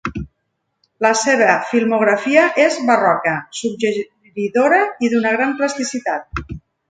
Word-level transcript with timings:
La 1.05 1.09
seva 1.19 1.49
filmografia 1.73 2.45
és 2.63 2.79
barroca, 2.89 3.35
suggeridora 3.59 4.83
i 5.09 5.13
d'una 5.15 5.35
gran 5.37 5.55
plasticitat. 5.61 6.43